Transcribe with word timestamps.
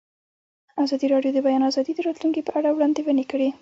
ازادي 0.83 1.07
راډیو 1.13 1.31
د 1.33 1.35
د 1.43 1.45
بیان 1.47 1.61
آزادي 1.69 1.91
د 1.95 1.99
راتلونکې 2.07 2.41
په 2.47 2.51
اړه 2.59 2.69
وړاندوینې 2.71 3.25
کړې. 3.31 3.49